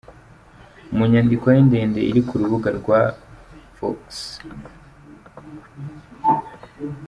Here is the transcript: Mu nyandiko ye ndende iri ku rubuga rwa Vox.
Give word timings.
Mu 0.95 1.03
nyandiko 1.11 1.45
ye 1.53 1.59
ndende 1.67 1.99
iri 2.09 2.21
ku 2.27 2.33
rubuga 2.41 2.69
rwa 2.79 3.01
Vox. 3.77 4.05